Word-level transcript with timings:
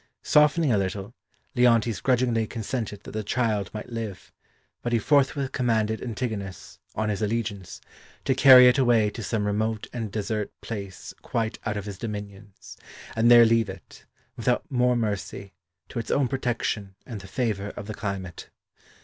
Softening 0.23 0.71
a 0.71 0.79
little, 0.79 1.13
Leontes 1.55 2.01
grudgingly 2.01 2.47
consented 2.47 3.03
that 3.03 3.11
the 3.11 3.23
child 3.23 3.69
might 3.71 3.91
live, 3.91 4.31
but 4.81 4.93
he 4.93 4.97
forthwith 4.97 5.51
commanded 5.51 6.01
Antigonus, 6.01 6.79
on 6.95 7.09
his 7.09 7.21
allegiance, 7.21 7.79
to 8.25 8.33
carry 8.33 8.67
it 8.67 8.79
away 8.79 9.11
to 9.11 9.21
some 9.21 9.45
remote 9.45 9.85
and 9.93 10.11
desert 10.11 10.51
place 10.59 11.13
quite 11.21 11.59
out 11.67 11.77
of 11.77 11.85
his 11.85 11.99
dominions, 11.99 12.77
and 13.15 13.29
there 13.29 13.45
leave 13.45 13.69
it, 13.69 14.05
without 14.35 14.63
more 14.71 14.95
mercy, 14.95 15.53
to 15.89 15.99
its 15.99 16.09
own 16.09 16.27
protection 16.27 16.95
and 17.05 17.21
the 17.21 17.27
favour 17.27 17.69
of 17.77 17.85
the 17.85 17.93
climate. 17.93 18.49